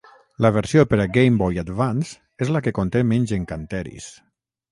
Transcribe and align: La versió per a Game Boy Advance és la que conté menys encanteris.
La 0.43 0.49
versió 0.53 0.85
per 0.93 0.97
a 1.01 1.05
Game 1.17 1.37
Boy 1.41 1.59
Advance 1.63 2.43
és 2.45 2.51
la 2.55 2.63
que 2.69 2.75
conté 2.79 3.05
menys 3.13 3.35
encanteris. 3.39 4.09